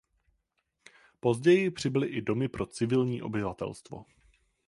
Později 1.19 1.71
přibyly 1.71 2.21
domy 2.21 2.45
i 2.45 2.47
pro 2.49 2.65
civilní 2.65 3.21
obyvatelstvo. 3.21 4.05